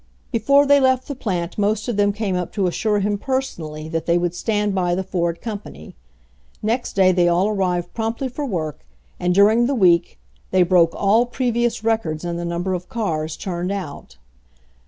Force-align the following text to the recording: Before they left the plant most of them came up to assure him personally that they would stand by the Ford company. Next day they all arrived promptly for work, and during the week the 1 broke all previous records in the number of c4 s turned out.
Before 0.31 0.65
they 0.65 0.79
left 0.79 1.07
the 1.07 1.13
plant 1.13 1.59
most 1.59 1.87
of 1.87 1.95
them 1.95 2.11
came 2.11 2.35
up 2.35 2.51
to 2.53 2.65
assure 2.65 3.01
him 3.01 3.19
personally 3.19 3.87
that 3.89 4.07
they 4.07 4.17
would 4.17 4.33
stand 4.33 4.73
by 4.73 4.95
the 4.95 5.03
Ford 5.03 5.41
company. 5.43 5.93
Next 6.63 6.93
day 6.93 7.11
they 7.11 7.27
all 7.27 7.49
arrived 7.49 7.93
promptly 7.93 8.27
for 8.27 8.43
work, 8.43 8.83
and 9.19 9.31
during 9.35 9.67
the 9.67 9.75
week 9.75 10.17
the 10.49 10.61
1 10.61 10.67
broke 10.69 10.95
all 10.95 11.27
previous 11.27 11.83
records 11.83 12.25
in 12.25 12.35
the 12.37 12.45
number 12.45 12.73
of 12.73 12.89
c4 12.89 13.25
s 13.25 13.37
turned 13.37 13.71
out. 13.71 14.17